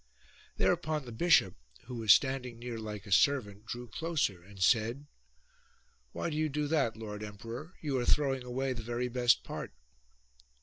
Thereupon 0.57 1.05
the 1.05 1.11
bishop, 1.11 1.53
who 1.83 1.93
was 1.97 2.11
standing 2.11 2.57
near 2.57 2.79
like 2.79 3.05
a 3.05 3.11
servant, 3.11 3.67
drew 3.67 3.87
closer 3.87 4.41
and 4.41 4.59
said," 4.59 5.05
Why 6.11 6.31
do 6.31 6.37
you 6.37 6.49
do 6.49 6.65
that, 6.69 6.97
lord 6.97 7.21
emperor? 7.23 7.75
You 7.81 7.99
are 7.99 8.05
throwing 8.05 8.43
away 8.43 8.73
the 8.73 8.81
very 8.81 9.09
best 9.09 9.43
part." 9.43 9.75